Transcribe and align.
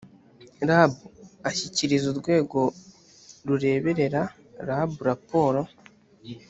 rab 0.69 0.91
ashyikiriza 1.49 2.05
urwego 2.13 2.59
rureberera 3.47 4.21
rab 4.67 4.91
raporo 5.07 5.61